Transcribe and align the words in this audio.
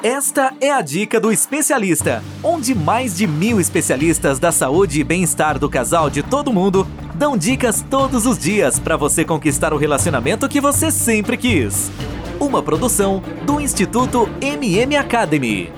Esta 0.00 0.54
é 0.60 0.70
a 0.70 0.80
dica 0.80 1.18
do 1.18 1.32
especialista, 1.32 2.22
onde 2.40 2.72
mais 2.72 3.16
de 3.16 3.26
mil 3.26 3.58
especialistas 3.58 4.38
da 4.38 4.52
saúde 4.52 5.00
e 5.00 5.02
bem-estar 5.02 5.58
do 5.58 5.68
casal 5.68 6.08
de 6.08 6.22
todo 6.22 6.52
mundo 6.52 6.86
dão 7.16 7.36
dicas 7.36 7.82
todos 7.82 8.24
os 8.24 8.38
dias 8.38 8.78
para 8.78 8.96
você 8.96 9.24
conquistar 9.24 9.72
o 9.72 9.76
relacionamento 9.76 10.48
que 10.48 10.60
você 10.60 10.92
sempre 10.92 11.36
quis. 11.36 11.90
Uma 12.38 12.62
produção 12.62 13.20
do 13.44 13.60
Instituto 13.60 14.28
MM 14.40 14.94
Academy. 14.94 15.72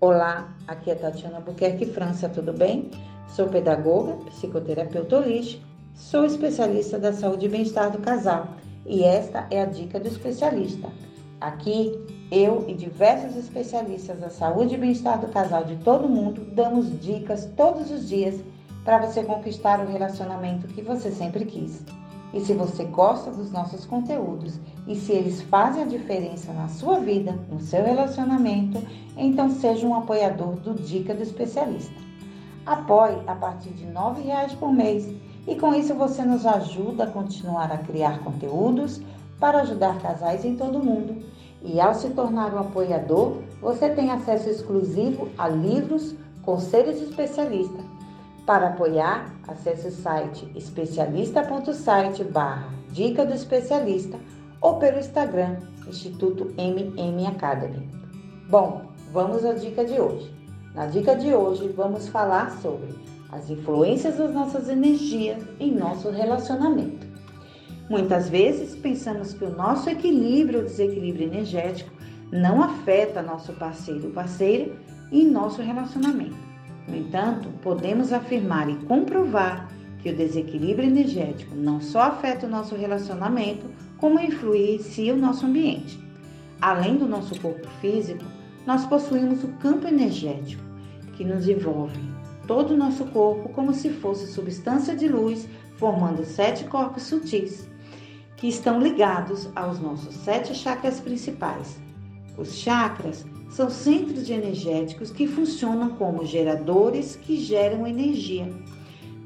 Olá, 0.00 0.52
aqui 0.66 0.90
é 0.90 0.96
Tatiana 0.96 1.38
Buquerque 1.38 1.86
França, 1.86 2.28
tudo 2.28 2.52
bem? 2.52 2.90
Sou 3.28 3.46
pedagoga, 3.46 4.14
psicoterapeuta 4.32 5.18
holístico, 5.18 5.62
sou 5.94 6.24
especialista 6.24 6.98
da 6.98 7.12
saúde 7.12 7.46
e 7.46 7.48
bem-estar 7.48 7.92
do 7.92 7.98
casal 7.98 8.48
e 8.84 9.04
esta 9.04 9.46
é 9.48 9.62
a 9.62 9.64
dica 9.64 10.00
do 10.00 10.08
especialista. 10.08 10.88
Aqui, 11.44 11.92
eu 12.30 12.64
e 12.66 12.72
diversos 12.72 13.36
especialistas 13.36 14.18
da 14.18 14.30
saúde 14.30 14.76
e 14.76 14.78
bem-estar 14.78 15.20
do 15.20 15.28
casal 15.28 15.62
de 15.62 15.76
todo 15.76 16.08
mundo 16.08 16.40
damos 16.54 16.98
dicas 17.02 17.46
todos 17.54 17.90
os 17.90 18.08
dias 18.08 18.40
para 18.82 19.04
você 19.04 19.22
conquistar 19.22 19.78
o 19.78 19.86
relacionamento 19.86 20.66
que 20.68 20.80
você 20.80 21.10
sempre 21.10 21.44
quis. 21.44 21.84
E 22.32 22.40
se 22.40 22.54
você 22.54 22.84
gosta 22.84 23.30
dos 23.30 23.52
nossos 23.52 23.84
conteúdos 23.84 24.58
e 24.88 24.96
se 24.96 25.12
eles 25.12 25.42
fazem 25.42 25.82
a 25.82 25.86
diferença 25.86 26.50
na 26.54 26.66
sua 26.66 26.98
vida, 26.98 27.38
no 27.52 27.60
seu 27.60 27.84
relacionamento, 27.84 28.82
então 29.14 29.50
seja 29.50 29.86
um 29.86 29.94
apoiador 29.94 30.54
do 30.56 30.72
Dica 30.72 31.12
do 31.12 31.22
Especialista. 31.22 31.92
Apoie 32.64 33.18
a 33.26 33.34
partir 33.34 33.68
de 33.74 33.84
R$ 33.84 33.92
9,00 33.92 34.56
por 34.56 34.72
mês 34.72 35.14
e 35.46 35.56
com 35.56 35.74
isso 35.74 35.94
você 35.94 36.24
nos 36.24 36.46
ajuda 36.46 37.04
a 37.04 37.10
continuar 37.10 37.70
a 37.70 37.76
criar 37.76 38.20
conteúdos 38.20 39.02
para 39.38 39.60
ajudar 39.60 40.00
casais 40.00 40.44
em 40.44 40.56
todo 40.56 40.78
o 40.78 40.84
mundo. 40.84 41.24
E 41.62 41.80
ao 41.80 41.94
se 41.94 42.10
tornar 42.10 42.52
um 42.54 42.58
apoiador, 42.58 43.38
você 43.60 43.88
tem 43.88 44.10
acesso 44.10 44.48
exclusivo 44.48 45.28
a 45.38 45.48
livros, 45.48 46.14
conselhos 46.42 46.98
de 46.98 47.04
especialista. 47.04 47.78
Para 48.44 48.68
apoiar, 48.68 49.34
acesse 49.48 49.88
o 49.88 49.90
site 49.90 50.50
especialista.site 50.54 52.22
barra 52.24 52.68
Dica 52.90 53.24
do 53.24 53.32
Especialista 53.32 54.18
ou 54.60 54.76
pelo 54.76 54.98
Instagram 54.98 55.56
Instituto 55.88 56.52
MM 56.58 57.26
Academy. 57.26 57.88
Bom, 58.48 58.82
vamos 59.12 59.44
à 59.44 59.52
dica 59.52 59.84
de 59.84 60.00
hoje. 60.00 60.32
Na 60.74 60.86
dica 60.86 61.16
de 61.16 61.34
hoje 61.34 61.68
vamos 61.68 62.08
falar 62.08 62.50
sobre 62.60 62.94
as 63.32 63.48
influências 63.50 64.16
das 64.16 64.32
nossas 64.32 64.68
energias 64.68 65.42
em 65.58 65.72
nosso 65.72 66.10
relacionamento. 66.10 67.03
Muitas 67.94 68.28
vezes 68.28 68.74
pensamos 68.74 69.34
que 69.34 69.44
o 69.44 69.54
nosso 69.54 69.88
equilíbrio 69.88 70.58
ou 70.58 70.64
desequilíbrio 70.64 71.28
energético 71.28 71.92
não 72.32 72.60
afeta 72.60 73.22
nosso 73.22 73.52
parceiro 73.52 74.06
ou 74.06 74.10
parceira 74.10 74.72
em 75.12 75.30
nosso 75.30 75.62
relacionamento. 75.62 76.34
No 76.88 76.96
entanto, 76.96 77.48
podemos 77.62 78.12
afirmar 78.12 78.68
e 78.68 78.74
comprovar 78.86 79.68
que 80.02 80.10
o 80.10 80.16
desequilíbrio 80.16 80.88
energético 80.88 81.54
não 81.54 81.80
só 81.80 82.00
afeta 82.00 82.48
o 82.48 82.50
nosso 82.50 82.74
relacionamento, 82.74 83.66
como 83.96 84.18
influencia 84.18 85.14
o 85.14 85.16
nosso 85.16 85.46
ambiente. 85.46 85.96
Além 86.60 86.96
do 86.96 87.06
nosso 87.06 87.40
corpo 87.40 87.68
físico, 87.80 88.24
nós 88.66 88.84
possuímos 88.86 89.44
o 89.44 89.48
campo 89.60 89.86
energético, 89.86 90.64
que 91.12 91.24
nos 91.24 91.46
envolve 91.48 92.00
todo 92.48 92.74
o 92.74 92.76
nosso 92.76 93.04
corpo 93.04 93.50
como 93.50 93.72
se 93.72 93.88
fosse 93.88 94.26
substância 94.26 94.96
de 94.96 95.06
luz, 95.06 95.48
formando 95.76 96.24
sete 96.24 96.64
corpos 96.64 97.04
sutis 97.04 97.72
que 98.36 98.48
estão 98.48 98.80
ligados 98.80 99.48
aos 99.54 99.78
nossos 99.80 100.14
sete 100.14 100.54
chakras 100.54 101.00
principais. 101.00 101.78
Os 102.36 102.54
chakras 102.54 103.24
são 103.48 103.70
centros 103.70 104.28
energéticos 104.28 105.10
que 105.10 105.26
funcionam 105.26 105.90
como 105.90 106.26
geradores 106.26 107.14
que 107.14 107.36
geram 107.36 107.86
energia. 107.86 108.52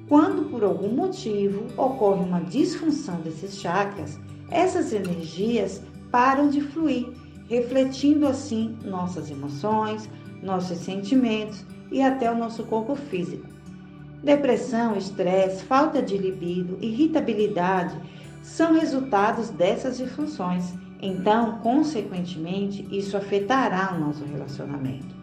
Quando 0.08 0.50
por 0.50 0.62
algum 0.62 0.90
motivo 0.94 1.66
ocorre 1.76 2.24
uma 2.24 2.40
disfunção 2.40 3.20
desses 3.20 3.60
chakras, 3.60 4.18
essas 4.50 4.92
energias 4.92 5.82
param 6.10 6.48
de 6.48 6.60
fluir, 6.60 7.08
refletindo 7.48 8.26
assim 8.26 8.76
nossas 8.84 9.30
emoções, 9.30 10.08
nossos 10.42 10.78
sentimentos 10.78 11.64
e 11.90 12.02
até 12.02 12.30
o 12.30 12.36
nosso 12.36 12.64
corpo 12.64 12.94
físico. 12.94 13.46
Depressão, 14.22 14.96
estresse, 14.96 15.62
falta 15.64 16.02
de 16.02 16.18
libido, 16.18 16.76
irritabilidade 16.80 17.96
são 18.48 18.72
resultados 18.72 19.50
dessas 19.50 19.98
disfunções. 19.98 20.72
Então, 21.00 21.58
consequentemente, 21.58 22.86
isso 22.90 23.16
afetará 23.16 23.94
o 23.94 24.00
nosso 24.00 24.24
relacionamento. 24.24 25.14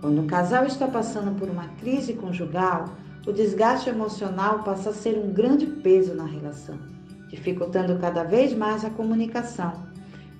Quando 0.00 0.22
o 0.22 0.26
casal 0.26 0.64
está 0.64 0.86
passando 0.86 1.36
por 1.36 1.50
uma 1.50 1.66
crise 1.80 2.14
conjugal, 2.14 2.96
o 3.26 3.32
desgaste 3.32 3.90
emocional 3.90 4.62
passa 4.62 4.90
a 4.90 4.94
ser 4.94 5.18
um 5.18 5.32
grande 5.32 5.66
peso 5.66 6.14
na 6.14 6.24
relação, 6.24 6.78
dificultando 7.28 7.98
cada 7.98 8.22
vez 8.22 8.54
mais 8.54 8.84
a 8.84 8.90
comunicação. 8.90 9.72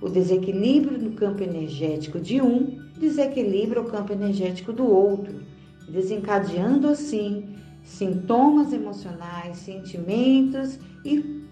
O 0.01 0.09
desequilíbrio 0.09 0.97
no 0.97 1.11
campo 1.11 1.43
energético 1.43 2.19
de 2.19 2.41
um 2.41 2.81
desequilibra 2.97 3.81
o 3.81 3.85
campo 3.85 4.13
energético 4.13 4.71
do 4.71 4.85
outro, 4.85 5.41
desencadeando 5.89 6.87
assim 6.87 7.55
sintomas 7.83 8.71
emocionais, 8.71 9.57
sentimentos 9.57 10.79
e 11.05 11.43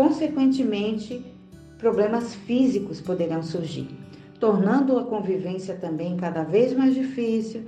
Consequentemente, 0.00 1.22
problemas 1.76 2.34
físicos 2.34 3.02
poderão 3.02 3.42
surgir, 3.42 3.86
tornando 4.40 4.98
a 4.98 5.04
convivência 5.04 5.74
também 5.74 6.16
cada 6.16 6.42
vez 6.42 6.74
mais 6.74 6.94
difícil, 6.94 7.66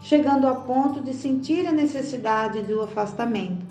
chegando 0.00 0.46
a 0.46 0.54
ponto 0.54 1.02
de 1.02 1.12
sentir 1.12 1.66
a 1.66 1.72
necessidade 1.72 2.62
do 2.62 2.80
afastamento. 2.80 3.66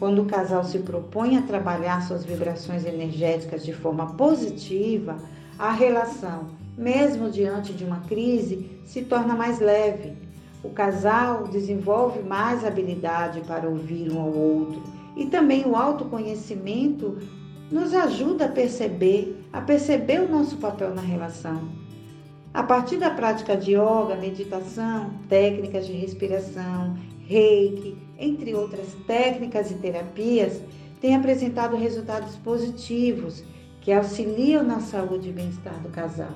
Quando 0.00 0.22
o 0.22 0.24
casal 0.24 0.64
se 0.64 0.80
propõe 0.80 1.36
a 1.36 1.42
trabalhar 1.42 2.02
suas 2.02 2.24
vibrações 2.24 2.84
energéticas 2.84 3.64
de 3.64 3.72
forma 3.72 4.14
positiva, 4.14 5.16
a 5.56 5.70
relação, 5.70 6.46
mesmo 6.76 7.30
diante 7.30 7.72
de 7.72 7.84
uma 7.84 8.00
crise, 8.00 8.68
se 8.84 9.02
torna 9.02 9.36
mais 9.36 9.60
leve. 9.60 10.12
O 10.64 10.70
casal 10.70 11.46
desenvolve 11.46 12.20
mais 12.20 12.64
habilidade 12.64 13.42
para 13.42 13.68
ouvir 13.68 14.10
um 14.10 14.20
ao 14.20 14.32
outro 14.32 14.97
e 15.18 15.26
também 15.26 15.66
o 15.66 15.74
autoconhecimento 15.74 17.18
nos 17.72 17.92
ajuda 17.92 18.46
a 18.46 18.48
perceber, 18.48 19.44
a 19.52 19.60
perceber 19.60 20.20
o 20.20 20.28
nosso 20.28 20.56
papel 20.58 20.94
na 20.94 21.02
relação. 21.02 21.68
A 22.54 22.62
partir 22.62 22.98
da 22.98 23.10
prática 23.10 23.56
de 23.56 23.72
yoga, 23.72 24.14
meditação, 24.14 25.10
técnicas 25.28 25.86
de 25.86 25.92
respiração, 25.92 26.96
reiki, 27.26 27.98
entre 28.16 28.54
outras 28.54 28.94
técnicas 29.06 29.72
e 29.72 29.74
terapias, 29.74 30.62
tem 31.00 31.14
apresentado 31.14 31.76
resultados 31.76 32.36
positivos 32.36 33.44
que 33.80 33.92
auxiliam 33.92 34.62
na 34.62 34.80
saúde 34.80 35.30
e 35.30 35.32
bem-estar 35.32 35.78
do 35.80 35.88
casal. 35.88 36.34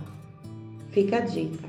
Fica 0.90 1.18
a 1.18 1.20
dica. 1.20 1.68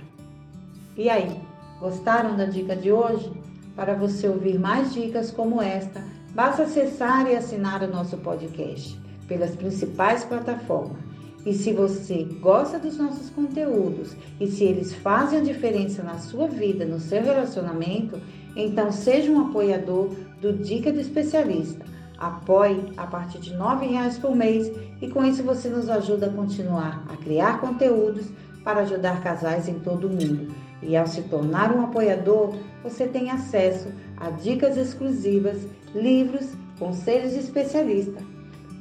E 0.97 1.09
aí, 1.09 1.39
gostaram 1.79 2.35
da 2.35 2.45
dica 2.45 2.75
de 2.75 2.91
hoje? 2.91 3.31
Para 3.75 3.93
você 3.93 4.27
ouvir 4.27 4.59
mais 4.59 4.93
dicas 4.93 5.31
como 5.31 5.61
esta, 5.61 6.03
Basta 6.33 6.63
acessar 6.63 7.27
e 7.29 7.35
assinar 7.35 7.83
o 7.83 7.87
nosso 7.87 8.17
podcast 8.17 8.99
pelas 9.27 9.55
principais 9.55 10.23
plataformas. 10.23 10.97
E 11.45 11.53
se 11.53 11.73
você 11.73 12.23
gosta 12.39 12.79
dos 12.79 12.97
nossos 12.97 13.29
conteúdos 13.29 14.15
e 14.39 14.47
se 14.47 14.63
eles 14.63 14.93
fazem 14.95 15.39
a 15.39 15.43
diferença 15.43 16.01
na 16.01 16.17
sua 16.17 16.47
vida, 16.47 16.85
no 16.85 16.99
seu 16.99 17.21
relacionamento, 17.21 18.19
então 18.55 18.91
seja 18.91 19.31
um 19.31 19.49
apoiador 19.49 20.09
do 20.41 20.53
Dica 20.53 20.91
do 20.91 20.99
Especialista. 20.99 21.85
Apoie 22.17 22.93
a 22.95 23.05
partir 23.05 23.39
de 23.39 23.51
R$ 23.51 23.57
9,00 23.57 24.21
por 24.21 24.35
mês 24.35 24.71
e 25.01 25.07
com 25.09 25.23
isso 25.25 25.43
você 25.43 25.69
nos 25.69 25.89
ajuda 25.89 26.27
a 26.27 26.33
continuar 26.33 27.05
a 27.09 27.17
criar 27.17 27.59
conteúdos 27.59 28.25
para 28.63 28.79
ajudar 28.81 29.21
casais 29.21 29.67
em 29.67 29.79
todo 29.79 30.07
o 30.07 30.09
mundo. 30.09 30.55
E 30.85 30.95
ao 30.97 31.07
se 31.07 31.21
tornar 31.23 31.75
um 31.75 31.83
apoiador, 31.83 32.55
você 32.83 33.07
tem 33.07 33.31
acesso 33.31 33.89
a 34.17 34.29
dicas 34.29 34.77
exclusivas, 34.77 35.65
livros, 35.95 36.49
conselhos 36.77 37.33
de 37.33 37.39
especialista. 37.39 38.21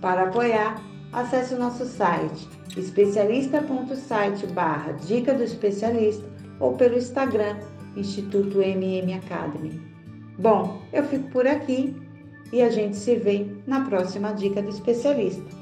Para 0.01 0.25
apoiar, 0.25 0.83
acesse 1.13 1.55
o 1.55 1.59
nosso 1.59 1.85
site 1.87 2.49
especialista.site 2.77 4.47
barra 4.49 4.93
dica 4.93 5.35
do 5.35 5.43
especialista 5.43 6.25
ou 6.59 6.75
pelo 6.75 6.97
Instagram 6.97 7.59
Instituto 7.97 8.63
MM 8.63 9.15
Academy. 9.15 9.81
Bom, 10.39 10.81
eu 10.93 11.05
fico 11.05 11.29
por 11.29 11.47
aqui 11.47 11.95
e 12.53 12.63
a 12.63 12.71
gente 12.71 12.97
se 12.97 13.17
vê 13.17 13.47
na 13.67 13.85
próxima 13.85 14.33
dica 14.33 14.63
do 14.63 14.71
especialista. 14.71 15.62